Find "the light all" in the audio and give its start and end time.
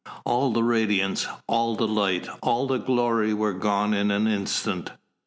1.75-2.65